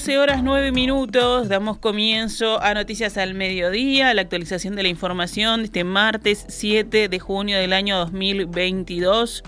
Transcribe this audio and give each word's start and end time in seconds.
12 0.00 0.16
horas 0.16 0.42
9 0.42 0.72
minutos, 0.72 1.50
damos 1.50 1.76
comienzo 1.76 2.58
a 2.62 2.72
Noticias 2.72 3.18
al 3.18 3.34
Mediodía, 3.34 4.14
la 4.14 4.22
actualización 4.22 4.74
de 4.74 4.82
la 4.82 4.88
información 4.88 5.60
de 5.60 5.66
este 5.66 5.84
martes 5.84 6.46
7 6.48 7.10
de 7.10 7.18
junio 7.18 7.58
del 7.58 7.74
año 7.74 7.98
2022. 7.98 9.44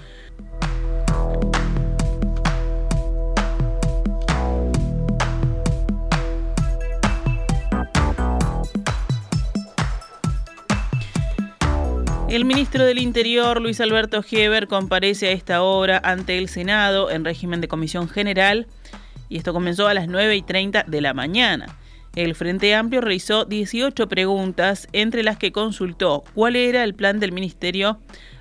El 12.29 12.45
ministro 12.45 12.84
del 12.84 12.99
Interior, 12.99 13.59
Luis 13.62 13.80
Alberto 13.80 14.23
Heber, 14.30 14.68
comparece 14.68 15.29
a 15.29 15.32
esta 15.32 15.62
hora 15.62 15.99
ante 16.05 16.37
el 16.37 16.51
Senado 16.51 17.10
en 17.10 17.24
régimen 17.24 17.62
de 17.62 17.68
comisión 17.68 18.07
general 18.10 18.66
y 19.33 19.38
esto 19.38 19.55
comenzó 19.55 19.88
a 19.88 19.95
las 19.95 20.09
9 20.09 20.37
y 20.37 20.43
30 20.43 20.85
de 20.87 21.01
la 21.01 21.15
mañana. 21.15 21.75
El 22.15 22.35
Frente 22.35 22.75
Amplio 22.75 23.01
realizó 23.01 23.47
18 23.47 24.07
preguntas, 24.07 24.89
entre 24.93 25.23
las 25.23 25.39
que 25.39 25.52
consultó 25.52 26.23
cuál 26.35 26.55
era 26.55 26.85
el 26.85 26.93
plan 26.93 27.19
del 27.19 27.33
ministerio 27.33 27.99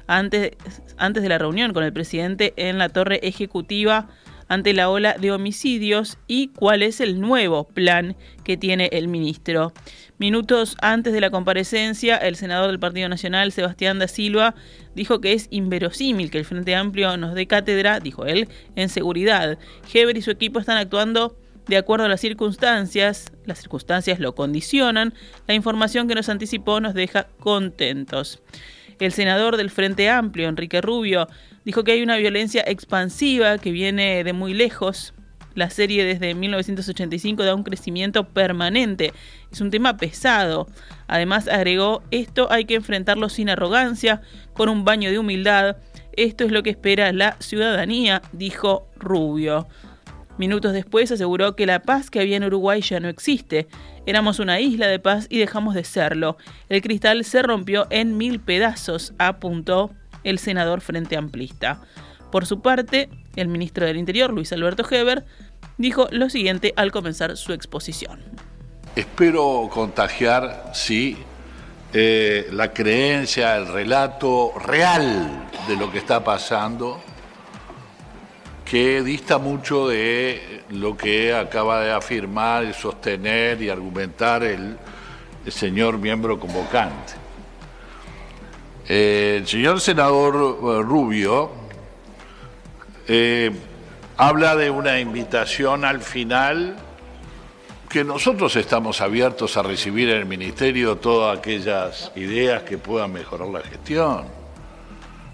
antes, 0.08 0.52
antes 0.98 1.24
de 1.24 1.30
la 1.30 1.38
reunión 1.38 1.72
con 1.72 1.86
el 1.86 1.94
presidente 1.94 2.54
en 2.58 2.78
la 2.78 2.90
torre 2.90 3.22
ejecutiva 3.24 4.10
ante 4.52 4.74
la 4.74 4.90
ola 4.90 5.16
de 5.18 5.32
homicidios 5.32 6.18
y 6.28 6.50
cuál 6.50 6.84
es 6.84 7.00
el 7.00 7.22
nuevo 7.22 7.70
plan 7.70 8.18
que 8.44 8.58
tiene 8.58 8.90
el 8.92 9.08
ministro. 9.08 9.72
Minutos 10.18 10.76
antes 10.82 11.14
de 11.14 11.22
la 11.22 11.30
comparecencia, 11.30 12.18
el 12.18 12.36
senador 12.36 12.68
del 12.68 12.78
Partido 12.78 13.08
Nacional, 13.08 13.54
Sebastián 13.54 13.98
da 13.98 14.10
Silva, 14.10 14.54
dijo 14.94 15.22
que 15.22 15.32
es 15.32 15.48
inverosímil 15.52 16.30
que 16.32 16.38
el 16.38 16.44
Frente 16.44 16.76
Amplio 16.76 17.16
nos 17.16 17.34
dé 17.34 17.48
cátedra, 17.48 18.02
dijo 18.02 18.26
él, 18.26 18.50
en 18.76 18.90
seguridad. 18.90 19.58
Heber 19.94 20.18
y 20.18 20.22
su 20.22 20.32
equipo 20.32 20.60
están 20.60 20.78
actuando 20.78 21.38
de 21.68 21.78
acuerdo 21.78 22.04
a 22.04 22.10
las 22.10 22.20
circunstancias, 22.20 23.32
las 23.46 23.60
circunstancias 23.60 24.20
lo 24.20 24.36
condicionan, 24.36 25.14
la 25.48 25.54
información 25.54 26.10
que 26.10 26.16
nos 26.16 26.28
anticipó 26.28 26.82
nos 26.82 26.94
deja 26.94 27.30
contentos. 27.40 28.42
El 29.02 29.12
senador 29.12 29.58
del 29.58 29.72
Frente 29.72 30.12
Amplio, 30.12 30.48
Enrique 30.48 30.80
Rubio, 30.80 31.28
dijo 31.66 31.84
que 31.84 31.94
hay 31.94 32.04
una 32.04 32.18
violencia 32.18 32.64
expansiva 32.68 33.58
que 33.58 33.72
viene 33.72 34.24
de 34.24 34.32
muy 34.32 34.54
lejos. 34.54 35.16
La 35.56 35.72
serie 35.72 36.06
desde 36.06 36.36
1985 36.36 37.44
da 37.44 37.56
un 37.56 37.64
crecimiento 37.64 38.26
permanente. 38.26 39.12
Es 39.52 39.60
un 39.60 39.72
tema 39.72 39.98
pesado. 39.98 40.68
Además 41.08 41.48
agregó, 41.48 42.04
esto 42.12 42.52
hay 42.52 42.66
que 42.66 42.76
enfrentarlo 42.76 43.28
sin 43.30 43.50
arrogancia, 43.50 44.22
con 44.54 44.70
un 44.70 44.86
baño 44.86 45.10
de 45.10 45.18
humildad. 45.18 45.78
Esto 46.14 46.44
es 46.44 46.52
lo 46.52 46.62
que 46.62 46.70
espera 46.70 47.12
la 47.12 47.38
ciudadanía, 47.40 48.22
dijo 48.34 48.88
Rubio. 49.00 49.68
Minutos 50.38 50.74
después 50.74 51.12
aseguró 51.12 51.56
que 51.56 51.66
la 51.66 51.82
paz 51.82 52.10
que 52.10 52.20
había 52.20 52.38
en 52.38 52.44
Uruguay 52.44 52.82
ya 52.82 53.00
no 53.00 53.10
existe. 53.10 53.68
Éramos 54.06 54.40
una 54.40 54.60
isla 54.60 54.88
de 54.88 55.00
paz 55.00 55.28
y 55.30 55.38
dejamos 55.38 55.76
de 55.76 55.84
serlo. 55.84 56.38
El 56.70 56.82
cristal 56.82 57.24
se 57.26 57.42
rompió 57.42 57.88
en 57.90 58.18
mil 58.18 58.40
pedazos, 58.40 59.14
apuntó 59.20 59.92
el 60.24 60.40
senador 60.40 60.82
Frente 60.82 61.18
Amplista. 61.18 61.82
Por 62.32 62.46
su 62.46 62.62
parte, 62.62 63.10
el 63.36 63.50
ministro 63.50 63.86
del 63.86 63.98
Interior, 63.98 64.32
Luis 64.32 64.54
Alberto 64.54 64.86
Heber, 64.90 65.26
dijo 65.78 66.08
lo 66.12 66.30
siguiente 66.30 66.74
al 66.78 66.92
comenzar 66.92 67.36
su 67.38 67.54
exposición. 67.54 68.22
Espero 68.96 69.70
contagiar, 69.72 70.72
sí, 70.74 71.18
eh, 71.94 72.48
la 72.52 72.74
creencia, 72.74 73.58
el 73.58 73.68
relato 73.68 74.54
real 74.60 75.50
de 75.68 75.76
lo 75.76 75.92
que 75.92 75.98
está 75.98 76.24
pasando, 76.24 77.02
que 78.72 79.04
dista 79.04 79.38
mucho 79.38 79.90
de 79.90 80.64
lo 80.70 80.96
que 80.96 81.36
acaba 81.36 81.82
de 81.82 81.92
afirmar 81.92 82.64
y 82.64 82.72
sostener 82.72 83.62
y 83.62 83.68
argumentar 83.68 84.44
el 84.44 84.78
señor 85.50 85.98
miembro 85.98 86.40
convocante. 86.40 87.16
Eh, 88.88 89.40
el 89.42 89.48
señor 89.48 89.82
senador 89.82 90.36
eh, 90.36 90.82
Rubio 90.84 91.52
eh, 93.10 93.52
habla 94.16 94.56
de 94.56 94.70
una 94.70 95.02
invitación 95.02 95.84
al 95.84 96.00
final 96.00 96.78
que 97.90 98.06
nosotros 98.06 98.56
estamos 98.56 99.02
abiertos 99.02 99.58
a 99.58 99.64
recibir 99.64 100.12
en 100.12 100.20
el 100.20 100.26
Ministerio 100.26 100.96
todas 100.96 101.38
aquellas 101.38 102.14
ideas 102.16 102.64
que 102.64 102.78
puedan 102.78 103.12
mejorar 103.12 103.50
la 103.50 103.60
gestión. 103.60 104.28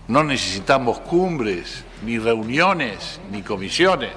No 0.08 0.24
necesitamos 0.24 1.02
cumbres, 1.02 1.84
ni 2.03 2.19
reuniones, 2.19 3.19
ni 3.31 3.41
comisiones. 3.41 4.13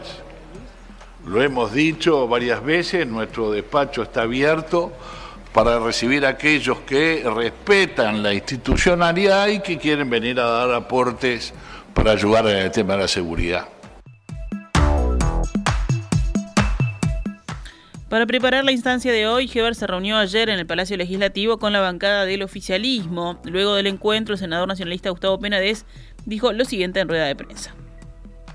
Lo 1.26 1.42
hemos 1.42 1.72
dicho 1.72 2.26
varias 2.28 2.64
veces, 2.64 3.06
nuestro 3.06 3.50
despacho 3.50 4.02
está 4.02 4.22
abierto 4.22 4.92
para 5.52 5.78
recibir 5.78 6.24
a 6.24 6.30
aquellos 6.30 6.80
que 6.80 7.22
respetan 7.34 8.22
la 8.22 8.32
institucionalidad 8.32 9.48
y 9.48 9.60
que 9.60 9.78
quieren 9.78 10.08
venir 10.08 10.38
a 10.40 10.44
dar 10.44 10.72
aportes 10.72 11.52
para 11.94 12.12
ayudar 12.12 12.46
en 12.46 12.58
el 12.58 12.70
tema 12.70 12.94
de 12.94 13.00
la 13.00 13.08
seguridad. 13.08 13.68
Para 18.10 18.26
preparar 18.26 18.64
la 18.64 18.72
instancia 18.72 19.12
de 19.12 19.28
hoy, 19.28 19.48
Heber 19.54 19.76
se 19.76 19.86
reunió 19.86 20.16
ayer 20.16 20.48
en 20.48 20.58
el 20.58 20.66
Palacio 20.66 20.96
Legislativo 20.96 21.60
con 21.60 21.72
la 21.72 21.78
bancada 21.78 22.24
del 22.24 22.42
oficialismo. 22.42 23.40
Luego 23.44 23.76
del 23.76 23.86
encuentro, 23.86 24.34
el 24.34 24.40
senador 24.40 24.66
nacionalista 24.66 25.10
Gustavo 25.10 25.38
Penades 25.38 25.86
dijo 26.26 26.52
lo 26.52 26.64
siguiente 26.64 27.00
en 27.00 27.08
rueda 27.08 27.26
de 27.26 27.36
prensa. 27.36 27.74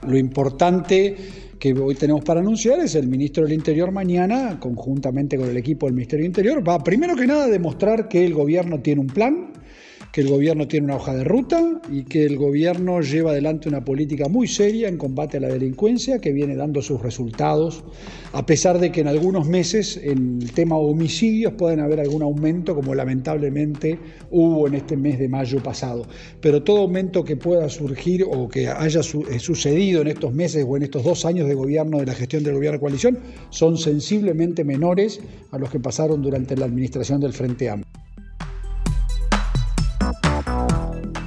Lo 0.07 0.17
importante 0.17 1.15
que 1.59 1.73
hoy 1.73 1.95
tenemos 1.95 2.23
para 2.23 2.41
anunciar 2.41 2.79
es 2.79 2.95
el 2.95 3.07
ministro 3.07 3.43
del 3.43 3.53
Interior 3.53 3.91
mañana, 3.91 4.59
conjuntamente 4.59 5.37
con 5.37 5.49
el 5.49 5.57
equipo 5.57 5.85
del 5.87 5.95
Ministerio 5.95 6.23
del 6.23 6.29
Interior, 6.29 6.67
va 6.67 6.83
primero 6.83 7.15
que 7.15 7.25
nada 7.25 7.45
a 7.45 7.47
demostrar 7.47 8.07
que 8.07 8.25
el 8.25 8.33
gobierno 8.33 8.79
tiene 8.81 9.01
un 9.01 9.07
plan, 9.07 9.53
que 10.15 10.21
el 10.21 10.29
gobierno 10.29 10.65
tiene 10.65 10.85
una 10.85 10.95
hoja 10.95 11.13
de 11.13 11.25
ruta 11.25 11.81
y 11.91 12.03
que 12.03 12.23
el 12.25 12.37
gobierno 12.37 13.01
lleva 13.01 13.31
adelante 13.31 13.67
una 13.67 13.83
política 13.83 14.29
muy 14.29 14.47
seria 14.47 14.87
en 14.87 14.97
combate 14.97 15.35
a 15.35 15.39
la 15.41 15.49
delincuencia 15.49 16.21
que 16.21 16.31
viene 16.31 16.55
dando 16.55 16.81
sus 16.81 17.01
resultados, 17.01 17.83
a 18.31 18.45
pesar 18.45 18.79
de 18.79 18.93
que 18.93 19.01
en 19.01 19.09
algunos 19.09 19.45
meses 19.45 19.99
en 20.01 20.41
el 20.41 20.53
tema 20.53 20.77
homicidios 20.77 21.55
pueden 21.55 21.81
haber 21.81 21.99
algún 21.99 22.21
aumento, 22.21 22.75
como 22.75 22.95
lamentablemente 22.95 23.99
hubo 24.31 24.67
en 24.67 24.75
este 24.75 24.95
mes 24.95 25.19
de 25.19 25.27
mayo 25.27 25.61
pasado. 25.61 26.07
Pero 26.39 26.63
todo 26.63 26.83
aumento 26.83 27.25
que 27.25 27.35
pueda 27.35 27.67
surgir 27.67 28.23
o 28.23 28.47
que 28.47 28.69
haya 28.69 29.01
eh, 29.01 29.39
sucedido 29.39 29.99
en 30.01 30.07
estos 30.07 30.33
meses 30.33 30.65
o 30.65 30.77
en 30.77 30.83
estos 30.83 31.03
dos 31.03 31.25
años 31.25 31.45
de 31.49 31.55
gobierno, 31.55 31.97
de 31.99 32.05
la 32.05 32.13
gestión 32.13 32.41
del 32.41 32.53
gobierno 32.53 32.77
de 32.77 32.81
coalición, 32.81 33.19
son 33.49 33.77
sensiblemente 33.77 34.63
menores 34.63 35.19
a 35.51 35.57
los 35.57 35.69
que 35.69 35.81
pasaron 35.81 36.21
durante 36.21 36.55
la 36.55 36.67
administración 36.67 37.19
del 37.19 37.33
Frente 37.33 37.69
Amplio. 37.69 38.04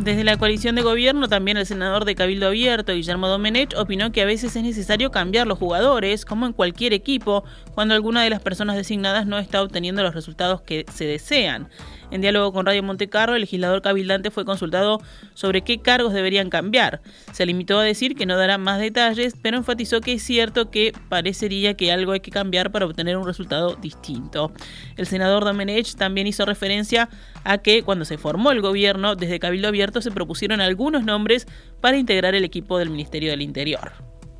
Desde 0.08 0.24
la 0.24 0.38
coalición 0.38 0.74
de 0.74 0.80
gobierno, 0.80 1.28
también 1.28 1.58
el 1.58 1.66
senador 1.66 2.06
de 2.06 2.14
Cabildo 2.14 2.46
Abierto, 2.46 2.94
Guillermo 2.94 3.28
Domenech, 3.28 3.76
opinó 3.76 4.10
que 4.10 4.22
a 4.22 4.24
veces 4.24 4.56
es 4.56 4.62
necesario 4.62 5.10
cambiar 5.10 5.46
los 5.46 5.58
jugadores, 5.58 6.24
como 6.24 6.46
en 6.46 6.54
cualquier 6.54 6.94
equipo, 6.94 7.44
cuando 7.74 7.92
alguna 7.92 8.22
de 8.22 8.30
las 8.30 8.40
personas 8.40 8.76
designadas 8.76 9.26
no 9.26 9.38
está 9.38 9.62
obteniendo 9.62 10.02
los 10.02 10.14
resultados 10.14 10.62
que 10.62 10.86
se 10.90 11.04
desean. 11.04 11.68
En 12.10 12.22
diálogo 12.22 12.54
con 12.54 12.64
Radio 12.64 12.82
Montecarlo, 12.82 13.34
el 13.34 13.42
legislador 13.42 13.82
cabildante 13.82 14.30
fue 14.30 14.46
consultado 14.46 15.02
sobre 15.34 15.60
qué 15.60 15.82
cargos 15.82 16.14
deberían 16.14 16.48
cambiar. 16.48 17.02
Se 17.32 17.44
limitó 17.44 17.78
a 17.78 17.84
decir 17.84 18.14
que 18.14 18.24
no 18.24 18.38
dará 18.38 18.56
más 18.56 18.80
detalles, 18.80 19.34
pero 19.42 19.58
enfatizó 19.58 20.00
que 20.00 20.14
es 20.14 20.22
cierto 20.22 20.70
que 20.70 20.94
parecería 21.10 21.74
que 21.74 21.92
algo 21.92 22.12
hay 22.12 22.20
que 22.20 22.30
cambiar 22.30 22.72
para 22.72 22.86
obtener 22.86 23.18
un 23.18 23.26
resultado 23.26 23.76
distinto. 23.76 24.52
El 24.96 25.06
senador 25.06 25.44
Domenech 25.44 25.96
también 25.96 26.26
hizo 26.26 26.46
referencia 26.46 27.10
a 27.44 27.58
que 27.58 27.82
cuando 27.82 28.06
se 28.06 28.16
formó 28.16 28.52
el 28.52 28.62
gobierno, 28.62 29.14
desde 29.14 29.38
Cabildo 29.38 29.68
Abierto 29.68 29.97
se 30.00 30.10
propusieron 30.10 30.60
algunos 30.60 31.04
nombres 31.04 31.46
para 31.80 31.96
integrar 31.96 32.34
el 32.34 32.44
equipo 32.44 32.78
del 32.78 32.90
Ministerio 32.90 33.30
del 33.30 33.42
Interior. 33.42 33.92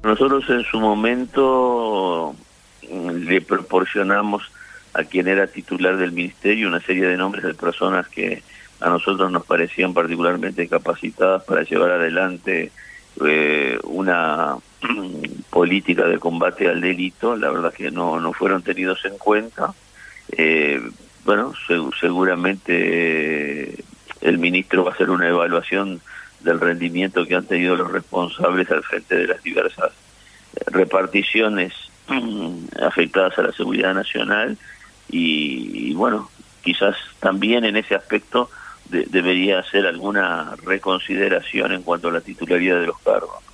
Nosotros 0.03 0.49
en 0.49 0.63
su 0.65 0.79
momento 0.79 2.35
le 2.91 3.41
proporcionamos 3.41 4.51
a 4.95 5.05
quien 5.05 5.29
era 5.29 5.47
titular 5.47 5.97
del 5.97 6.13
ministerio 6.13 6.69
una 6.69 6.81
serie 6.81 7.07
de 7.07 7.17
nombres 7.17 7.45
de 7.45 7.55
personas 7.55 8.09
que 8.09 8.43
a 8.81 8.89
nosotros 8.89 9.31
nos 9.31 9.45
parecían 9.45 9.93
particularmente 9.93 10.69
capacitadas 10.69 11.45
para 11.45 11.63
llevar 11.63 11.91
adelante 11.91 12.71
eh, 13.25 13.79
una 13.85 14.57
política 15.51 16.07
de 16.07 16.19
combate 16.19 16.69
al 16.69 16.81
delito, 16.81 17.37
la 17.37 17.51
verdad 17.51 17.73
que 17.73 17.91
no, 17.91 18.21
no 18.21 18.33
fueron 18.33 18.63
tenidos 18.63 19.05
en 19.05 19.19
cuenta. 19.19 19.75
Eh, 20.31 20.81
bueno, 21.25 21.53
seguramente 22.01 23.85
el 24.21 24.39
ministro 24.39 24.85
va 24.85 24.91
a 24.91 24.95
hacer 24.95 25.11
una 25.11 25.29
evaluación 25.29 26.01
del 26.41 26.61
rendimiento 26.61 27.27
que 27.27 27.35
han 27.35 27.47
tenido 27.47 27.77
los 27.77 27.91
responsables 27.91 28.71
al 28.71 28.83
frente 28.83 29.17
de 29.17 29.27
las 29.27 29.43
diversas 29.43 29.93
reparticiones 30.67 31.73
afectadas 32.81 33.39
a 33.39 33.43
la 33.43 33.53
seguridad 33.53 33.95
nacional 33.95 34.57
y, 35.11 35.93
bueno, 35.95 36.31
quizás 36.63 36.97
también 37.21 37.65
en 37.65 37.77
ese 37.77 37.95
aspecto 37.95 38.51
debería 38.89 39.59
hacer 39.59 39.87
alguna 39.87 40.55
reconsideración 40.65 41.73
en 41.73 41.83
cuanto 41.83 42.09
a 42.09 42.13
la 42.13 42.21
titularidad 42.21 42.81
de 42.81 42.87
los 42.87 42.99
cargos. 43.01 43.48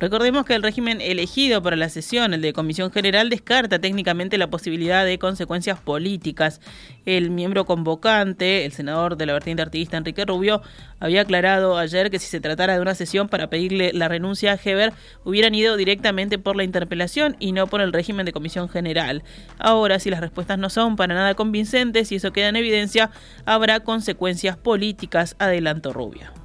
Recordemos 0.00 0.44
que 0.44 0.56
el 0.56 0.62
régimen 0.62 1.00
elegido 1.00 1.62
para 1.62 1.76
la 1.76 1.88
sesión, 1.88 2.34
el 2.34 2.42
de 2.42 2.52
Comisión 2.52 2.90
General, 2.90 3.30
descarta 3.30 3.78
técnicamente 3.78 4.38
la 4.38 4.50
posibilidad 4.50 5.04
de 5.04 5.20
consecuencias 5.20 5.78
políticas. 5.78 6.60
El 7.06 7.30
miembro 7.30 7.64
convocante, 7.64 8.64
el 8.64 8.72
senador 8.72 9.16
de 9.16 9.26
la 9.26 9.34
vertiente 9.34 9.62
artista 9.62 9.96
Enrique 9.96 10.24
Rubio, 10.24 10.62
había 10.98 11.20
aclarado 11.20 11.78
ayer 11.78 12.10
que 12.10 12.18
si 12.18 12.26
se 12.26 12.40
tratara 12.40 12.74
de 12.74 12.80
una 12.80 12.96
sesión 12.96 13.28
para 13.28 13.48
pedirle 13.48 13.92
la 13.92 14.08
renuncia 14.08 14.52
a 14.52 14.58
Heber, 14.62 14.92
hubieran 15.24 15.54
ido 15.54 15.76
directamente 15.76 16.38
por 16.38 16.56
la 16.56 16.64
interpelación 16.64 17.36
y 17.38 17.52
no 17.52 17.68
por 17.68 17.80
el 17.80 17.92
régimen 17.92 18.26
de 18.26 18.32
Comisión 18.32 18.68
General. 18.68 19.22
Ahora, 19.58 20.00
si 20.00 20.10
las 20.10 20.20
respuestas 20.20 20.58
no 20.58 20.70
son 20.70 20.96
para 20.96 21.14
nada 21.14 21.34
convincentes 21.34 22.10
y 22.10 22.16
eso 22.16 22.32
queda 22.32 22.48
en 22.48 22.56
evidencia, 22.56 23.10
habrá 23.46 23.80
consecuencias 23.80 24.56
políticas, 24.56 25.36
adelantó 25.38 25.92
Rubio. 25.92 26.43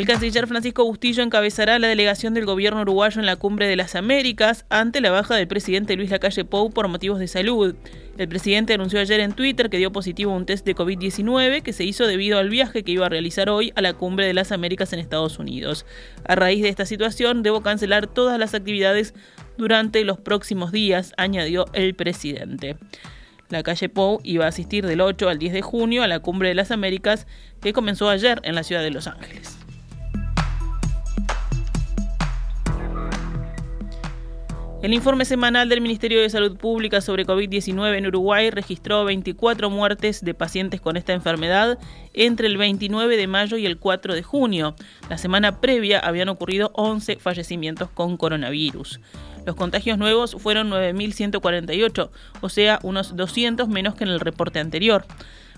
El 0.00 0.06
canciller 0.06 0.46
Francisco 0.46 0.82
Bustillo 0.86 1.22
encabezará 1.22 1.78
la 1.78 1.86
delegación 1.86 2.32
del 2.32 2.46
gobierno 2.46 2.80
uruguayo 2.80 3.20
en 3.20 3.26
la 3.26 3.36
Cumbre 3.36 3.68
de 3.68 3.76
las 3.76 3.94
Américas 3.94 4.64
ante 4.70 5.02
la 5.02 5.10
baja 5.10 5.36
del 5.36 5.46
presidente 5.46 5.94
Luis 5.94 6.08
Lacalle 6.08 6.46
Pou 6.46 6.70
por 6.70 6.88
motivos 6.88 7.18
de 7.18 7.28
salud. 7.28 7.76
El 8.16 8.26
presidente 8.26 8.72
anunció 8.72 8.98
ayer 8.98 9.20
en 9.20 9.34
Twitter 9.34 9.68
que 9.68 9.76
dio 9.76 9.92
positivo 9.92 10.34
un 10.34 10.46
test 10.46 10.64
de 10.64 10.74
COVID-19 10.74 11.60
que 11.60 11.74
se 11.74 11.84
hizo 11.84 12.06
debido 12.06 12.38
al 12.38 12.48
viaje 12.48 12.82
que 12.82 12.92
iba 12.92 13.04
a 13.04 13.08
realizar 13.10 13.50
hoy 13.50 13.74
a 13.76 13.82
la 13.82 13.92
Cumbre 13.92 14.24
de 14.24 14.32
las 14.32 14.52
Américas 14.52 14.90
en 14.94 15.00
Estados 15.00 15.38
Unidos. 15.38 15.84
A 16.24 16.34
raíz 16.34 16.62
de 16.62 16.70
esta 16.70 16.86
situación, 16.86 17.42
debo 17.42 17.60
cancelar 17.60 18.06
todas 18.06 18.38
las 18.38 18.54
actividades 18.54 19.12
durante 19.58 20.02
los 20.04 20.18
próximos 20.18 20.72
días, 20.72 21.12
añadió 21.18 21.66
el 21.74 21.94
presidente. 21.94 22.78
La 23.50 23.62
calle 23.62 23.90
Pou 23.90 24.18
iba 24.24 24.46
a 24.46 24.48
asistir 24.48 24.86
del 24.86 25.02
8 25.02 25.28
al 25.28 25.38
10 25.38 25.52
de 25.52 25.60
junio 25.60 26.02
a 26.02 26.08
la 26.08 26.20
Cumbre 26.20 26.48
de 26.48 26.54
las 26.54 26.70
Américas 26.70 27.26
que 27.60 27.74
comenzó 27.74 28.08
ayer 28.08 28.40
en 28.44 28.54
la 28.54 28.62
ciudad 28.62 28.82
de 28.82 28.92
Los 28.92 29.06
Ángeles. 29.06 29.58
El 34.82 34.94
informe 34.94 35.26
semanal 35.26 35.68
del 35.68 35.82
Ministerio 35.82 36.22
de 36.22 36.30
Salud 36.30 36.56
Pública 36.56 37.02
sobre 37.02 37.26
COVID-19 37.26 37.98
en 37.98 38.06
Uruguay 38.06 38.48
registró 38.48 39.04
24 39.04 39.68
muertes 39.68 40.24
de 40.24 40.32
pacientes 40.32 40.80
con 40.80 40.96
esta 40.96 41.12
enfermedad 41.12 41.78
entre 42.14 42.46
el 42.46 42.56
29 42.56 43.18
de 43.18 43.26
mayo 43.26 43.58
y 43.58 43.66
el 43.66 43.76
4 43.76 44.14
de 44.14 44.22
junio. 44.22 44.74
La 45.10 45.18
semana 45.18 45.60
previa 45.60 45.98
habían 45.98 46.30
ocurrido 46.30 46.70
11 46.72 47.16
fallecimientos 47.16 47.90
con 47.90 48.16
coronavirus. 48.16 49.00
Los 49.44 49.54
contagios 49.54 49.98
nuevos 49.98 50.34
fueron 50.38 50.70
9.148, 50.70 52.08
o 52.40 52.48
sea, 52.48 52.78
unos 52.82 53.14
200 53.16 53.68
menos 53.68 53.94
que 53.94 54.04
en 54.04 54.10
el 54.10 54.20
reporte 54.20 54.60
anterior. 54.60 55.04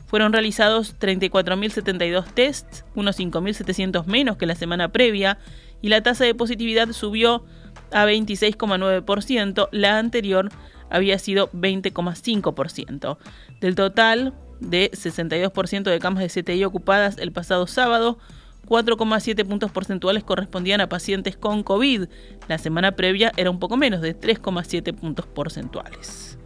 Fueron 0.07 0.33
realizados 0.33 0.99
34.072 0.99 2.25
tests, 2.35 2.85
unos 2.97 3.21
5.700 3.21 4.05
menos 4.07 4.37
que 4.37 4.47
la 4.47 4.57
semana 4.57 4.89
previa, 4.89 5.39
y 5.81 5.91
la 5.91 6.03
tasa 6.03 6.25
de 6.25 6.35
positividad 6.35 6.91
subió 6.91 7.45
a 7.93 8.07
26,9%, 8.07 9.69
la 9.73 9.99
anterior 9.99 10.51
había 10.91 11.19
sido 11.19 11.51
20,5%. 11.53 13.19
Del 13.61 13.75
total 13.75 14.35
de 14.61 14.91
62% 14.93 15.83
de 15.85 15.99
camas 15.99 16.23
de 16.23 16.43
CTI 16.43 16.65
ocupadas 16.65 17.19
el 17.19 17.33
pasado 17.33 17.67
sábado, 17.67 18.19
4,7 18.67 19.45
puntos 19.47 19.71
porcentuales 19.71 20.25
correspondían 20.25 20.81
a 20.81 20.89
pacientes 20.89 21.37
con 21.37 21.63
COVID. 21.63 22.09
La 22.49 22.59
semana 22.59 22.93
previa 22.93 23.33
era 23.37 23.51
un 23.51 23.59
poco 23.59 23.77
menos 23.77 24.01
de 24.01 24.19
3,7 24.19 24.95
puntos 24.95 25.27
porcentuales. 25.27 26.39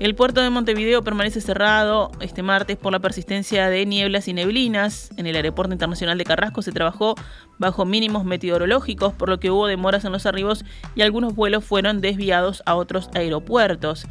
El 0.00 0.14
puerto 0.14 0.40
de 0.40 0.48
Montevideo 0.48 1.02
permanece 1.02 1.42
cerrado 1.42 2.10
este 2.20 2.42
martes 2.42 2.78
por 2.78 2.90
la 2.90 3.00
persistencia 3.00 3.68
de 3.68 3.84
nieblas 3.84 4.28
y 4.28 4.32
neblinas. 4.32 5.10
En 5.18 5.26
el 5.26 5.36
Aeropuerto 5.36 5.74
Internacional 5.74 6.16
de 6.16 6.24
Carrasco 6.24 6.62
se 6.62 6.72
trabajó 6.72 7.16
bajo 7.58 7.84
mínimos 7.84 8.24
meteorológicos, 8.24 9.12
por 9.12 9.28
lo 9.28 9.38
que 9.38 9.50
hubo 9.50 9.66
demoras 9.66 10.06
en 10.06 10.12
los 10.12 10.24
arribos 10.24 10.64
y 10.94 11.02
algunos 11.02 11.34
vuelos 11.34 11.66
fueron 11.66 12.00
desviados 12.00 12.62
a 12.64 12.76
otros 12.76 13.10
aeropuertos. 13.12 14.06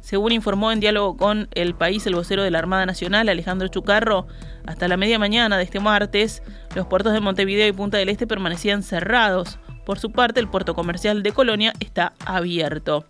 Según 0.00 0.32
informó 0.32 0.72
en 0.72 0.80
diálogo 0.80 1.18
con 1.18 1.48
El 1.52 1.74
País 1.74 2.06
el 2.06 2.14
vocero 2.14 2.42
de 2.42 2.50
la 2.50 2.58
Armada 2.58 2.86
Nacional, 2.86 3.28
Alejandro 3.28 3.68
Chucarro, 3.68 4.26
hasta 4.64 4.88
la 4.88 4.96
media 4.96 5.18
mañana 5.18 5.58
de 5.58 5.64
este 5.64 5.80
martes, 5.80 6.42
los 6.74 6.86
puertos 6.86 7.12
de 7.12 7.20
Montevideo 7.20 7.68
y 7.68 7.72
Punta 7.72 7.98
del 7.98 8.08
Este 8.08 8.26
permanecían 8.26 8.82
cerrados. 8.82 9.58
Por 9.84 9.98
su 9.98 10.12
parte, 10.12 10.40
el 10.40 10.48
puerto 10.48 10.74
comercial 10.74 11.22
de 11.22 11.32
Colonia 11.32 11.74
está 11.78 12.14
abierto. 12.24 13.04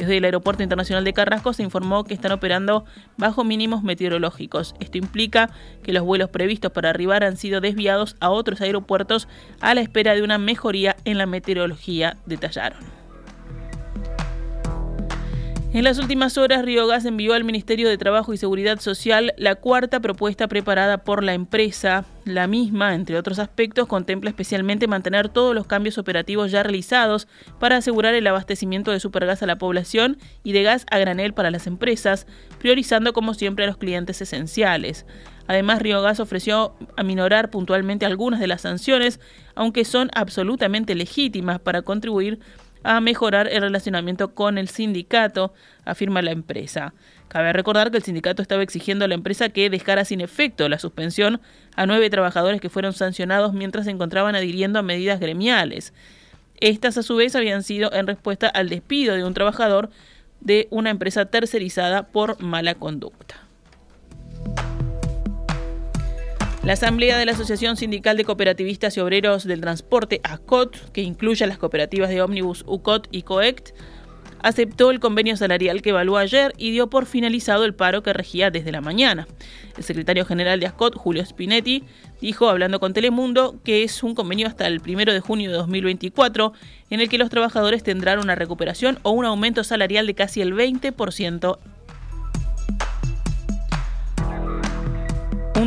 Desde 0.00 0.16
el 0.16 0.24
Aeropuerto 0.24 0.62
Internacional 0.62 1.04
de 1.04 1.12
Carrasco 1.12 1.52
se 1.52 1.62
informó 1.62 2.04
que 2.04 2.14
están 2.14 2.32
operando 2.32 2.86
bajo 3.18 3.44
mínimos 3.44 3.82
meteorológicos. 3.82 4.74
Esto 4.80 4.96
implica 4.96 5.50
que 5.82 5.92
los 5.92 6.04
vuelos 6.04 6.30
previstos 6.30 6.72
para 6.72 6.88
arribar 6.88 7.22
han 7.22 7.36
sido 7.36 7.60
desviados 7.60 8.16
a 8.18 8.30
otros 8.30 8.62
aeropuertos 8.62 9.28
a 9.60 9.74
la 9.74 9.82
espera 9.82 10.14
de 10.14 10.22
una 10.22 10.38
mejoría 10.38 10.96
en 11.04 11.18
la 11.18 11.26
meteorología, 11.26 12.16
detallaron. 12.24 12.99
En 15.72 15.84
las 15.84 16.00
últimas 16.00 16.36
horas, 16.36 16.64
Río 16.64 16.88
Gas 16.88 17.04
envió 17.04 17.32
al 17.32 17.44
Ministerio 17.44 17.88
de 17.88 17.96
Trabajo 17.96 18.32
y 18.32 18.36
Seguridad 18.36 18.80
Social 18.80 19.32
la 19.36 19.54
cuarta 19.54 20.00
propuesta 20.00 20.48
preparada 20.48 21.04
por 21.04 21.22
la 21.22 21.32
empresa. 21.32 22.04
La 22.24 22.48
misma, 22.48 22.96
entre 22.96 23.16
otros 23.16 23.38
aspectos, 23.38 23.86
contempla 23.86 24.30
especialmente 24.30 24.88
mantener 24.88 25.28
todos 25.28 25.54
los 25.54 25.68
cambios 25.68 25.96
operativos 25.96 26.50
ya 26.50 26.64
realizados 26.64 27.28
para 27.60 27.76
asegurar 27.76 28.16
el 28.16 28.26
abastecimiento 28.26 28.90
de 28.90 28.98
supergas 28.98 29.44
a 29.44 29.46
la 29.46 29.58
población 29.58 30.18
y 30.42 30.50
de 30.52 30.64
gas 30.64 30.86
a 30.90 30.98
granel 30.98 31.34
para 31.34 31.52
las 31.52 31.68
empresas, 31.68 32.26
priorizando 32.58 33.12
como 33.12 33.34
siempre 33.34 33.64
a 33.64 33.68
los 33.68 33.76
clientes 33.76 34.20
esenciales. 34.20 35.06
Además, 35.46 35.82
Río 35.82 36.02
Gas 36.02 36.18
ofreció 36.18 36.74
aminorar 36.96 37.50
puntualmente 37.50 38.06
algunas 38.06 38.40
de 38.40 38.48
las 38.48 38.62
sanciones, 38.62 39.20
aunque 39.54 39.84
son 39.84 40.10
absolutamente 40.14 40.96
legítimas 40.96 41.60
para 41.60 41.82
contribuir 41.82 42.40
a 42.82 43.00
mejorar 43.00 43.48
el 43.48 43.62
relacionamiento 43.62 44.34
con 44.34 44.58
el 44.58 44.68
sindicato, 44.68 45.52
afirma 45.84 46.22
la 46.22 46.30
empresa. 46.30 46.94
Cabe 47.28 47.52
recordar 47.52 47.90
que 47.90 47.98
el 47.98 48.02
sindicato 48.02 48.42
estaba 48.42 48.62
exigiendo 48.62 49.04
a 49.04 49.08
la 49.08 49.14
empresa 49.14 49.50
que 49.50 49.70
dejara 49.70 50.04
sin 50.04 50.20
efecto 50.20 50.68
la 50.68 50.78
suspensión 50.78 51.40
a 51.76 51.86
nueve 51.86 52.10
trabajadores 52.10 52.60
que 52.60 52.70
fueron 52.70 52.92
sancionados 52.92 53.52
mientras 53.52 53.84
se 53.84 53.92
encontraban 53.92 54.34
adhiriendo 54.34 54.78
a 54.78 54.82
medidas 54.82 55.20
gremiales. 55.20 55.92
Estas, 56.58 56.98
a 56.98 57.02
su 57.02 57.16
vez, 57.16 57.36
habían 57.36 57.62
sido 57.62 57.92
en 57.92 58.06
respuesta 58.06 58.48
al 58.48 58.68
despido 58.68 59.14
de 59.14 59.24
un 59.24 59.34
trabajador 59.34 59.90
de 60.40 60.66
una 60.70 60.90
empresa 60.90 61.26
tercerizada 61.26 62.08
por 62.08 62.42
mala 62.42 62.74
conducta. 62.74 63.49
La 66.62 66.74
Asamblea 66.74 67.16
de 67.16 67.24
la 67.24 67.32
Asociación 67.32 67.78
Sindical 67.78 68.18
de 68.18 68.24
Cooperativistas 68.24 68.94
y 68.94 69.00
Obreros 69.00 69.44
del 69.44 69.62
Transporte, 69.62 70.20
ASCOT, 70.22 70.92
que 70.92 71.00
incluye 71.00 71.42
a 71.42 71.48
las 71.48 71.56
cooperativas 71.56 72.10
de 72.10 72.20
ómnibus 72.20 72.64
UCOT 72.66 73.08
y 73.10 73.22
COECT, 73.22 73.70
aceptó 74.42 74.90
el 74.90 75.00
convenio 75.00 75.38
salarial 75.38 75.80
que 75.80 75.88
evaluó 75.88 76.18
ayer 76.18 76.52
y 76.58 76.70
dio 76.70 76.90
por 76.90 77.06
finalizado 77.06 77.64
el 77.64 77.74
paro 77.74 78.02
que 78.02 78.12
regía 78.12 78.50
desde 78.50 78.72
la 78.72 78.82
mañana. 78.82 79.26
El 79.78 79.84
secretario 79.84 80.26
general 80.26 80.60
de 80.60 80.66
ASCOT, 80.66 80.96
Julio 80.96 81.24
Spinetti, 81.24 81.84
dijo, 82.20 82.50
hablando 82.50 82.78
con 82.78 82.92
Telemundo, 82.92 83.58
que 83.64 83.82
es 83.82 84.02
un 84.02 84.14
convenio 84.14 84.46
hasta 84.46 84.66
el 84.66 84.82
1 84.86 85.14
de 85.14 85.20
junio 85.20 85.50
de 85.50 85.56
2024 85.56 86.52
en 86.90 87.00
el 87.00 87.08
que 87.08 87.16
los 87.16 87.30
trabajadores 87.30 87.82
tendrán 87.82 88.18
una 88.18 88.34
recuperación 88.34 88.98
o 89.02 89.12
un 89.12 89.24
aumento 89.24 89.64
salarial 89.64 90.06
de 90.06 90.14
casi 90.14 90.42
el 90.42 90.54
20% 90.54 91.58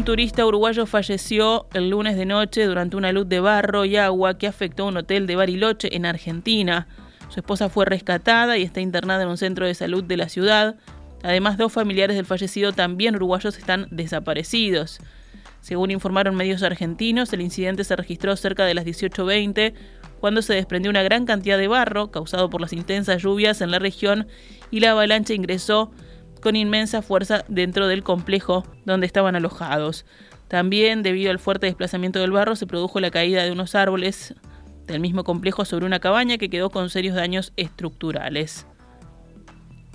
Un 0.04 0.08
turista 0.08 0.46
uruguayo 0.46 0.86
falleció 0.86 1.66
el 1.74 1.90
lunes 1.90 2.18
de 2.18 2.26
noche 2.26 2.66
durante 2.66 2.98
una 2.98 3.14
luz 3.14 3.30
de 3.30 3.40
barro 3.40 3.86
y 3.86 3.96
agua 3.96 4.38
que 4.38 4.48
afectó 4.48 4.86
un 4.86 4.98
hotel 4.98 5.28
de 5.28 5.38
Bariloche 5.38 5.96
en 5.96 6.06
Argentina. 6.06 6.90
Su 7.30 7.40
esposa 7.40 7.70
fue 7.70 7.86
rescatada 7.86 8.58
y 8.58 8.64
está 8.64 8.82
internada 8.82 9.24
en 9.24 9.30
un 9.30 9.38
centro 9.38 9.66
de 9.66 9.74
salud 9.74 10.04
de 10.04 10.18
la 10.18 10.28
ciudad. 10.28 10.76
Además, 11.24 11.58
dos 11.58 11.72
familiares 11.72 12.18
del 12.18 12.26
fallecido, 12.26 12.74
también 12.74 13.16
uruguayos, 13.16 13.58
están 13.58 13.88
desaparecidos. 13.92 15.00
Según 15.62 15.90
informaron 15.90 16.36
medios 16.36 16.64
argentinos, 16.64 17.32
el 17.32 17.40
incidente 17.40 17.86
se 17.86 17.96
registró 17.96 18.36
cerca 18.36 18.66
de 18.66 18.74
las 18.74 18.86
18.20 18.86 19.74
cuando 20.20 20.42
se 20.42 20.54
desprendió 20.54 20.92
una 20.92 21.04
gran 21.04 21.26
cantidad 21.26 21.58
de 21.58 21.70
barro 21.70 22.12
causado 22.12 22.50
por 22.50 22.60
las 22.60 22.74
intensas 22.74 23.24
lluvias 23.24 23.62
en 23.62 23.72
la 23.72 23.80
región 23.80 24.28
y 24.70 24.82
la 24.82 24.92
avalancha 24.92 25.34
ingresó 25.34 25.92
con 26.44 26.58
inmensa 26.58 27.02
fuerza 27.02 27.46
dentro 27.48 27.88
del 27.88 28.04
complejo 28.04 28.66
donde 28.86 29.08
estaban 29.08 29.36
alojados. 29.36 30.06
También, 30.50 31.02
debido 31.02 31.32
al 31.32 31.40
fuerte 31.40 31.68
desplazamiento 31.68 32.20
del 32.20 32.32
barro, 32.32 32.58
se 32.58 32.68
produjo 32.68 33.00
la 33.00 33.12
caída 33.12 33.44
de 33.44 33.52
unos 33.54 33.76
árboles 33.76 34.36
del 34.86 35.00
mismo 35.00 35.24
complejo 35.24 35.64
sobre 35.64 35.86
una 35.86 36.02
cabaña 36.02 36.38
que 36.38 36.50
quedó 36.50 36.70
con 36.70 36.90
serios 36.90 37.16
daños 37.16 37.54
estructurales. 37.56 38.68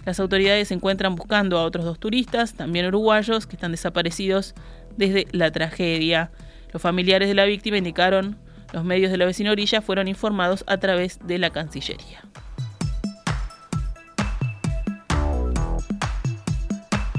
Las 0.07 0.21
autoridades 0.21 0.69
se 0.69 0.75
encuentran 0.75 1.17
buscando 1.17 1.59
a 1.59 1.65
otros 1.65 1.85
dos 1.85 2.01
turistas, 2.01 2.55
también 2.55 2.87
uruguayos, 2.87 3.47
que 3.47 3.57
están 3.57 3.73
desaparecidos 3.73 4.55
desde 4.97 5.29
la 5.33 5.51
tragedia. 5.51 6.31
Los 6.73 6.81
familiares 6.81 7.29
de 7.29 7.35
la 7.35 7.45
víctima 7.45 7.77
indicaron 7.77 8.39
los 8.73 8.85
medios 8.85 9.11
de 9.11 9.19
la 9.19 9.27
vecina 9.27 9.53
orilla 9.53 9.83
fueron 9.83 10.09
informados 10.09 10.65
a 10.67 10.79
través 10.79 11.19
de 11.27 11.39
la 11.39 11.51
Cancillería. 11.51 12.23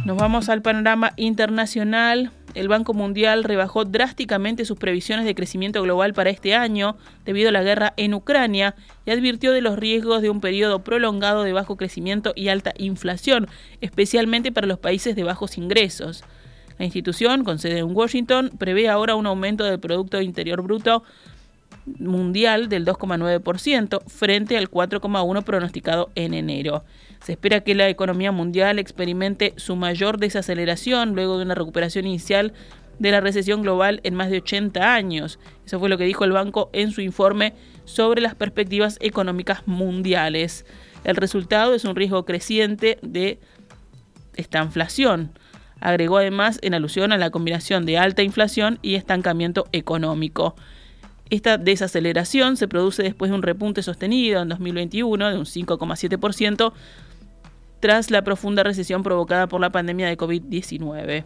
Nos 0.10 0.18
vamos 0.18 0.50
al 0.50 0.64
panorama 0.64 1.14
internacional. 1.18 2.32
El 2.56 2.68
Banco 2.68 2.96
Mundial 2.96 3.44
rebajó 3.44 3.86
drásticamente 3.86 4.66
sus 4.66 4.80
previsiones 4.80 5.24
de 5.24 5.36
crecimiento 5.36 5.84
global 5.84 6.16
para 6.16 6.32
este 6.32 6.56
año 6.56 6.98
debido 7.26 7.50
a 7.50 7.52
la 7.52 7.62
guerra 7.62 7.94
en 7.96 8.16
Ucrania 8.16 8.74
y 9.06 9.12
advirtió 9.12 9.52
de 9.52 9.62
los 9.62 9.78
riesgos 9.78 10.24
de 10.24 10.32
un 10.32 10.42
periodo 10.42 10.84
prolongado 10.84 11.44
de 11.44 11.54
bajo 11.54 11.78
crecimiento 11.78 12.34
y 12.36 12.48
alta 12.48 12.74
inflación, 12.80 13.48
especialmente 13.82 14.52
para 14.52 14.66
los 14.66 14.80
países 14.80 15.16
de 15.16 15.24
bajos 15.24 15.60
ingresos. 15.60 16.24
La 16.80 16.86
institución, 16.86 17.44
con 17.44 17.60
sede 17.60 17.78
en 17.78 17.96
Washington, 17.96 18.50
prevé 18.58 18.90
ahora 18.90 19.14
un 19.14 19.28
aumento 19.28 19.64
del 19.64 19.80
Producto 19.80 20.20
Interior 20.22 20.64
Bruto 20.64 21.04
mundial 22.00 22.68
del 22.68 22.84
2,9% 22.84 24.02
frente 24.08 24.58
al 24.58 24.72
4,1% 24.72 25.44
pronosticado 25.44 26.10
en 26.16 26.34
enero. 26.34 26.84
Se 27.24 27.34
espera 27.34 27.62
que 27.62 27.76
la 27.76 27.90
economía 27.90 28.32
mundial 28.32 28.80
experimente 28.80 29.54
su 29.58 29.76
mayor 29.76 30.20
desaceleración 30.20 31.14
luego 31.14 31.38
de 31.38 31.46
una 31.46 31.56
recuperación 31.56 32.08
inicial 32.08 32.54
de 33.00 33.12
la 33.12 33.22
recesión 33.22 33.62
global 33.62 34.02
en 34.04 34.16
más 34.16 34.30
de 34.30 34.38
80 34.38 34.94
años. 34.94 35.40
Eso 35.66 35.80
fue 35.80 35.90
lo 35.90 35.98
que 35.98 36.04
dijo 36.04 36.26
el 36.26 36.32
banco 36.32 36.70
en 36.74 36.92
su 36.92 37.02
informe 37.02 37.54
sobre 37.86 38.22
las 38.22 38.36
perspectivas 38.36 38.98
económicas 39.02 39.64
mundiales. 39.66 40.66
El 41.04 41.16
resultado 41.16 41.74
es 41.74 41.86
un 41.86 41.96
riesgo 41.96 42.26
creciente 42.26 43.00
de 43.02 43.40
esta 44.36 44.62
inflación. 44.62 45.32
Agregó 45.80 46.18
además 46.18 46.60
en 46.62 46.74
alusión 46.74 47.14
a 47.14 47.18
la 47.18 47.30
combinación 47.30 47.86
de 47.86 47.98
alta 47.98 48.22
inflación 48.22 48.80
y 48.82 48.96
estancamiento 48.96 49.66
económico. 49.72 50.56
Esta 51.30 51.58
desaceleración 51.58 52.58
se 52.58 52.68
produce 52.68 53.04
después 53.04 53.30
de 53.30 53.36
un 53.36 53.44
repunte 53.44 53.84
sostenido 53.84 54.42
en 54.42 54.50
2021 54.50 55.30
de 55.30 55.38
un 55.38 55.46
5,7% 55.46 56.74
tras 57.80 58.12
la 58.12 58.24
profunda 58.24 58.64
recesión 58.64 59.04
provocada 59.04 59.48
por 59.48 59.62
la 59.62 59.72
pandemia 59.72 60.08
de 60.08 60.18
COVID-19. 60.18 61.26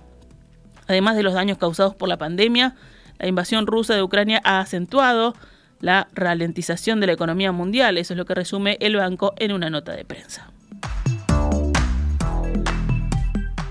Además 0.87 1.15
de 1.15 1.23
los 1.23 1.33
daños 1.33 1.57
causados 1.57 1.95
por 1.95 2.09
la 2.09 2.17
pandemia, 2.17 2.75
la 3.19 3.27
invasión 3.27 3.67
rusa 3.67 3.95
de 3.95 4.03
Ucrania 4.03 4.41
ha 4.43 4.59
acentuado 4.59 5.35
la 5.79 6.07
ralentización 6.13 6.99
de 6.99 7.07
la 7.07 7.13
economía 7.13 7.51
mundial. 7.51 7.97
Eso 7.97 8.13
es 8.13 8.17
lo 8.17 8.25
que 8.25 8.35
resume 8.35 8.77
el 8.79 8.95
banco 8.95 9.33
en 9.37 9.51
una 9.51 9.69
nota 9.69 9.93
de 9.93 10.05
prensa. 10.05 10.51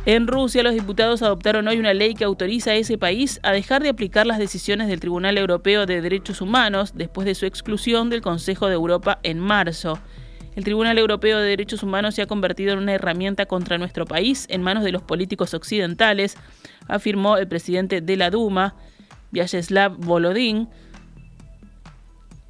En 0.05 0.27
Rusia, 0.27 0.65
los 0.65 0.75
diputados 0.75 1.23
adoptaron 1.23 1.69
hoy 1.69 1.79
una 1.79 1.95
ley 1.95 2.15
que 2.15 2.25
autoriza 2.25 2.73
a 2.73 2.75
ese 2.75 2.99
país 2.99 3.39
a 3.45 3.53
dejar 3.53 3.85
de 3.85 3.89
aplicar 3.89 4.27
las 4.27 4.39
decisiones 4.39 4.89
del 4.89 4.99
Tribunal 4.99 5.39
Europeo 5.39 5.87
de 5.87 6.03
Derechos 6.03 6.41
Humanos 6.41 6.93
después 6.97 7.25
de 7.25 7.37
su 7.37 7.47
exclusión 7.47 8.11
del 8.11 8.21
Consejo 8.21 8.67
de 8.67 8.75
Europa 8.75 9.21
en 9.23 9.39
marzo. 9.39 10.01
El 10.55 10.65
Tribunal 10.65 10.99
Europeo 10.99 11.39
de 11.39 11.49
Derechos 11.49 11.83
Humanos 11.83 12.15
se 12.15 12.23
ha 12.23 12.27
convertido 12.27 12.73
en 12.73 12.79
una 12.79 12.93
herramienta 12.93 13.47
contra 13.47 13.79
nuestro 13.79 14.05
país 14.05 14.47
en 14.51 14.63
manos 14.63 14.85
de 14.85 14.93
los 14.93 15.03
políticos 15.03 15.55
occidentales, 15.55 16.37
afirmó 16.89 17.39
el 17.39 17.49
presidente 17.49 18.03
de 18.03 18.17
la 18.17 18.29
Duma, 18.29 18.75
Vyacheslav 19.31 19.97
Volodin, 19.97 20.69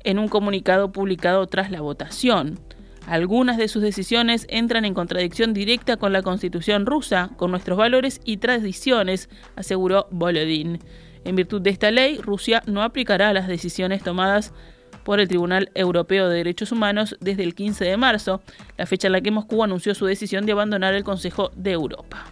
en 0.03 0.19
un 0.19 0.27
comunicado 0.27 0.91
publicado 0.91 1.47
tras 1.47 1.71
la 1.71 1.81
votación. 1.81 2.59
Algunas 3.07 3.57
de 3.57 3.69
sus 3.69 3.83
decisiones 3.83 4.47
entran 4.49 4.85
en 4.85 4.95
contradicción 4.95 5.53
directa 5.53 5.97
con 5.97 6.13
la 6.13 6.23
constitución 6.23 6.87
rusa, 6.87 7.31
con 7.37 7.53
nuestros 7.53 7.79
valores 7.79 8.21
y 8.25 8.39
tradiciones, 8.39 9.29
aseguró 9.55 10.09
Volodin. 10.11 10.81
En 11.25 11.37
virtud 11.37 11.61
de 11.61 11.71
esta 11.71 11.93
ley, 11.93 12.19
Rusia 12.19 12.63
no 12.67 12.83
aplicará 12.83 13.33
las 13.33 13.47
decisiones 13.47 14.03
tomadas 14.03 14.53
por 15.05 15.21
el 15.21 15.29
Tribunal 15.29 15.71
Europeo 15.75 16.29
de 16.29 16.37
Derechos 16.37 16.73
Humanos 16.73 17.17
desde 17.21 17.43
el 17.43 17.55
15 17.55 17.85
de 17.85 17.97
marzo, 17.97 18.43
la 18.77 18.87
fecha 18.87 19.09
en 19.09 19.13
la 19.13 19.21
que 19.21 19.31
Moscú 19.31 19.63
anunció 19.63 19.95
su 19.95 20.07
decisión 20.07 20.47
de 20.47 20.53
abandonar 20.53 20.95
el 20.95 21.05
Consejo 21.05 21.51
de 21.55 21.73
Europa. 21.73 22.25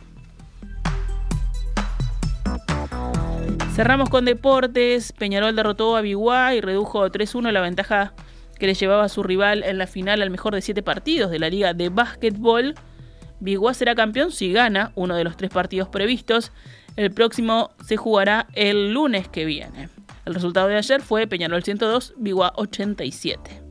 Cerramos 3.75 4.11
con 4.11 4.25
deportes. 4.25 5.13
Peñarol 5.13 5.57
derrotó 5.57 5.97
a 5.97 6.01
Biguá 6.01 6.55
y 6.55 6.61
redujo 6.61 7.09
3-1 7.09 7.51
la 7.51 7.61
ventaja 7.61 8.13
que 8.59 8.67
le 8.67 8.75
llevaba 8.75 9.05
a 9.05 9.09
su 9.09 9.23
rival 9.23 9.63
en 9.63 9.79
la 9.79 9.87
final 9.87 10.21
al 10.21 10.31
mejor 10.31 10.55
de 10.55 10.61
siete 10.61 10.83
partidos 10.83 11.31
de 11.31 11.39
la 11.39 11.49
Liga 11.49 11.73
de 11.73 11.89
Básquetbol. 11.89 12.75
Biguá 13.41 13.73
será 13.73 13.95
campeón 13.95 14.33
si 14.33 14.53
gana 14.53 14.93
uno 14.97 15.17
de 15.17 15.25
los 15.25 15.37
tres 15.37 15.51
partidos 15.51 15.89
previstos. 15.89 16.53
El 16.97 17.11
próximo 17.11 17.71
se 17.83 17.97
jugará 17.97 18.49
el 18.53 18.93
lunes 18.93 19.29
que 19.29 19.47
viene. 19.47 19.89
El 20.31 20.35
resultado 20.35 20.69
de 20.69 20.77
ayer 20.77 21.03
fue 21.03 21.27
Peñarol 21.27 21.65
102, 21.65 22.15
Biguá 22.17 22.53
87. 22.55 23.63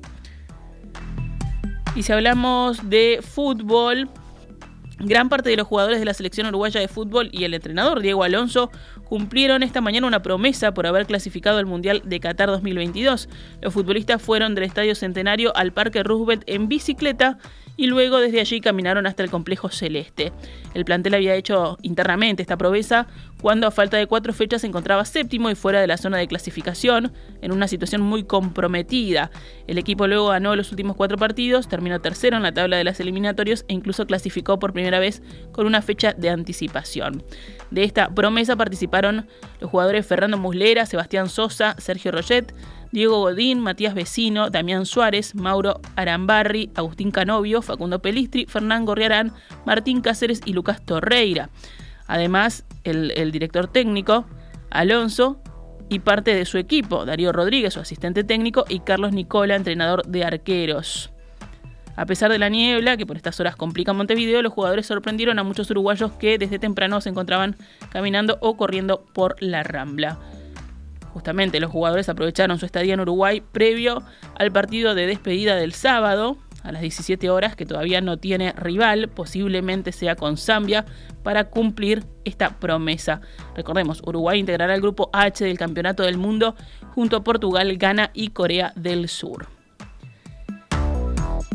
Y 1.96 2.04
si 2.04 2.12
hablamos 2.12 2.90
de 2.90 3.22
fútbol, 3.22 4.10
Gran 5.02 5.30
parte 5.30 5.50
de 5.50 5.56
los 5.56 5.66
jugadores 5.66 6.00
de 6.00 6.06
la 6.06 6.14
selección 6.14 6.48
uruguaya 6.48 6.82
de 6.82 6.90
fútbol 6.90 7.30
y 7.32 7.46
el 7.46 7.54
entrenador 7.54 8.02
Diego 8.02 8.24
Alonso 8.24 8.70
cumplieron 9.10 9.64
esta 9.64 9.82
mañana 9.82 10.06
una 10.06 10.22
promesa 10.22 10.72
por 10.72 10.86
haber 10.86 11.08
clasificado 11.08 11.58
al 11.58 11.66
Mundial 11.66 12.04
de 12.06 12.20
Qatar 12.20 12.48
2022. 12.50 13.28
Los 13.60 13.74
futbolistas 13.74 14.22
fueron 14.22 14.54
del 14.54 14.66
Estadio 14.66 14.94
Centenario 14.94 15.52
al 15.58 15.74
Parque 15.74 16.04
Roosevelt 16.04 16.44
en 16.46 16.68
bicicleta 16.68 17.40
y 17.80 17.88
luego 17.88 18.20
desde 18.20 18.42
allí 18.42 18.60
caminaron 18.60 19.08
hasta 19.08 19.24
el 19.24 19.32
complejo 19.32 19.70
celeste. 19.70 20.34
El 20.74 20.84
plantel 20.84 21.14
había 21.14 21.36
hecho 21.36 21.78
internamente 21.82 22.42
esta 22.42 22.58
promesa 22.58 23.08
cuando 23.42 23.68
a 23.68 23.72
falta 23.72 23.96
de 23.96 24.06
cuatro 24.06 24.34
fechas 24.34 24.62
se 24.62 24.68
encontraba 24.68 25.06
séptimo 25.06 25.50
y 25.50 25.56
fuera 25.56 25.80
de 25.80 25.88
la 25.88 25.96
zona 25.96 26.18
de 26.18 26.28
clasificación, 26.28 27.14
en 27.42 27.54
una 27.54 27.70
situación 27.70 28.02
muy 28.02 28.26
comprometida. 28.26 29.32
El 29.66 29.78
equipo 29.78 30.08
luego 30.08 30.28
ganó 30.28 30.58
los 30.58 30.72
últimos 30.72 30.98
cuatro 30.98 31.18
partidos, 31.18 31.70
terminó 31.70 32.02
tercero 32.02 32.36
en 32.36 32.44
la 32.44 32.52
tabla 32.52 32.76
de 32.76 32.84
las 32.84 33.00
eliminatorios 33.00 33.64
e 33.70 33.74
incluso 33.74 34.06
clasificó 34.06 34.60
por 34.60 34.74
primera 34.74 35.00
vez 35.00 35.22
con 35.54 35.66
una 35.66 35.82
fecha 35.82 36.12
de 36.12 36.30
anticipación. 36.30 37.24
De 37.72 37.86
esta 37.86 38.10
promesa 38.10 38.58
los 39.02 39.70
jugadores 39.70 40.06
Fernando 40.06 40.38
Muslera, 40.38 40.86
Sebastián 40.86 41.30
Sosa, 41.30 41.76
Sergio 41.78 42.12
Roget, 42.12 42.54
Diego 42.92 43.20
Godín, 43.20 43.60
Matías 43.60 43.94
Vecino, 43.94 44.50
Damián 44.50 44.86
Suárez, 44.86 45.36
Mauro 45.36 45.80
Arambarri, 45.96 46.72
Agustín 46.76 47.12
Canovio, 47.12 47.62
Facundo 47.62 48.02
Pelistri, 48.02 48.46
Fernán 48.46 48.86
Gorriarán, 48.86 49.34
Martín 49.66 50.02
Cáceres 50.02 50.42
y 50.46 50.54
Lucas 50.54 50.84
Torreira. 50.84 51.50
Además, 52.08 52.66
el 52.84 53.32
director 53.32 53.68
técnico, 53.68 54.26
Alonso, 54.72 55.42
y 55.90 56.00
parte 56.00 56.36
de 56.36 56.46
su 56.46 56.60
equipo, 56.60 57.04
Darío 57.06 57.32
Rodríguez, 57.32 57.74
su 57.74 57.80
asistente 57.80 58.24
técnico, 58.24 58.66
y 58.70 58.80
Carlos 58.82 59.12
Nicola, 59.12 59.56
entrenador 59.56 60.06
de 60.06 60.24
arqueros. 60.24 61.12
A 62.00 62.06
pesar 62.06 62.32
de 62.32 62.40
la 62.40 62.48
niebla, 62.48 62.96
que 62.96 63.06
por 63.06 63.18
estas 63.18 63.42
horas 63.42 63.58
complica 63.58 63.92
Montevideo, 63.92 64.42
los 64.42 64.54
jugadores 64.54 64.86
sorprendieron 64.86 65.38
a 65.38 65.44
muchos 65.44 65.70
uruguayos 65.70 66.14
que 66.14 66.38
desde 66.38 66.58
temprano 66.58 67.02
se 67.02 67.10
encontraban 67.10 67.58
caminando 67.90 68.38
o 68.40 68.56
corriendo 68.56 69.04
por 69.14 69.36
la 69.42 69.64
rambla. 69.64 70.18
Justamente 71.12 71.60
los 71.60 71.70
jugadores 71.70 72.08
aprovecharon 72.08 72.58
su 72.58 72.66
estadía 72.66 72.94
en 72.94 73.02
Uruguay 73.02 73.44
previo 73.52 74.02
al 74.36 74.50
partido 74.50 74.96
de 74.96 75.08
despedida 75.08 75.58
del 75.58 75.74
sábado 75.74 76.38
a 76.64 76.72
las 76.72 76.82
17 76.82 77.30
horas 77.30 77.58
que 77.58 77.66
todavía 77.66 78.00
no 78.00 78.16
tiene 78.16 78.54
rival, 78.54 79.10
posiblemente 79.10 79.92
sea 79.92 80.16
con 80.16 80.38
Zambia, 80.38 80.86
para 81.22 81.50
cumplir 81.50 82.06
esta 82.24 82.62
promesa. 82.62 83.20
Recordemos, 83.58 84.02
Uruguay 84.06 84.40
integrará 84.40 84.74
el 84.74 84.80
grupo 84.80 85.10
H 85.12 85.44
del 85.44 85.58
Campeonato 85.58 86.04
del 86.04 86.18
Mundo 86.18 86.56
junto 86.96 87.18
a 87.18 87.26
Portugal, 87.26 87.76
Ghana 87.78 88.12
y 88.14 88.30
Corea 88.30 88.72
del 88.78 89.10
Sur. 89.10 89.59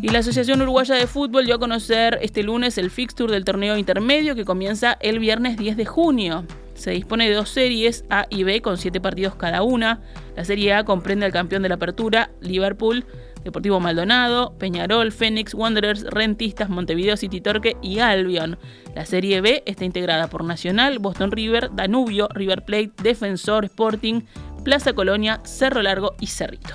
Y 0.05 0.11
la 0.11 0.19
Asociación 0.19 0.61
Uruguaya 0.61 0.97
de 0.97 1.07
Fútbol 1.07 1.47
dio 1.47 1.55
a 1.55 1.59
conocer 1.59 2.19
este 2.21 2.43
lunes 2.43 2.77
el 2.77 2.91
fixture 2.91 3.33
del 3.33 3.47
torneo 3.47 3.79
intermedio 3.79 4.35
que 4.35 4.45
comienza 4.45 4.99
el 5.01 5.19
viernes 5.19 5.57
10 5.57 5.79
de 5.79 5.87
junio. 5.87 6.45
Se 6.75 6.91
dispone 6.91 7.27
de 7.27 7.35
dos 7.35 7.49
series 7.49 8.05
A 8.11 8.27
y 8.29 8.43
B 8.43 8.61
con 8.61 8.77
siete 8.77 9.01
partidos 9.01 9.35
cada 9.35 9.63
una. 9.63 10.03
La 10.37 10.45
serie 10.45 10.75
A 10.75 10.85
comprende 10.85 11.25
al 11.25 11.33
campeón 11.33 11.63
de 11.63 11.71
la 11.71 11.77
apertura, 11.77 12.29
Liverpool, 12.43 13.07
Deportivo 13.45 13.81
Maldonado, 13.81 14.53
Peñarol, 14.59 15.11
Fénix, 15.11 15.55
Wanderers, 15.55 16.03
Rentistas, 16.03 16.69
Montevideo 16.69 17.17
City 17.17 17.41
Torque 17.41 17.79
y 17.81 18.01
Albion. 18.01 18.59
La 18.95 19.07
serie 19.07 19.41
B 19.41 19.63
está 19.65 19.87
integrada 19.87 20.29
por 20.29 20.45
Nacional, 20.45 20.99
Boston 20.99 21.33
River, 21.33 21.71
Danubio, 21.73 22.29
River 22.35 22.63
Plate, 22.63 22.93
Defensor, 23.03 23.65
Sporting, 23.65 24.21
Plaza 24.65 24.93
Colonia, 24.93 25.41
Cerro 25.45 25.81
Largo 25.81 26.15
y 26.21 26.27
Cerrito. 26.27 26.75